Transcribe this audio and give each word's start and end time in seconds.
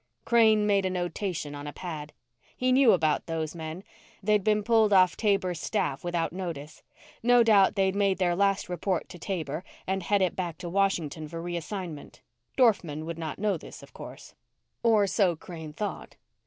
Crane 0.25 0.65
made 0.65 0.83
a 0.83 0.89
notation 0.89 1.53
on 1.53 1.67
a 1.67 1.73
pad. 1.73 2.11
He 2.57 2.71
knew 2.71 2.91
about 2.91 3.27
those 3.27 3.53
men. 3.53 3.83
They'd 4.23 4.43
been 4.43 4.63
pulled 4.63 4.91
off 4.93 5.15
Taber's 5.15 5.59
staff 5.59 6.03
without 6.03 6.33
notice. 6.33 6.81
No 7.21 7.43
doubt 7.43 7.75
they'd 7.75 7.93
made 7.93 8.17
their 8.17 8.35
last 8.35 8.67
report 8.67 9.07
to 9.09 9.19
Taber 9.19 9.63
and 9.85 10.01
had 10.01 10.21
headed 10.23 10.35
back 10.35 10.57
to 10.57 10.69
Washington 10.69 11.27
for 11.27 11.39
reassignment. 11.39 12.21
Dorfman 12.57 13.05
would 13.05 13.19
not 13.19 13.37
know 13.37 13.57
this, 13.57 13.83
of 13.83 13.93
course. 13.93 14.33
Or 14.81 15.05
so 15.05 15.35
Crane 15.35 15.71
thought. 15.71 16.15